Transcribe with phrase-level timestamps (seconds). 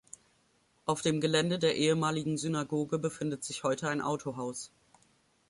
[0.87, 4.71] Auf dem Gelände der ehemaligen Synagoge befindet sich heute ein Autohaus.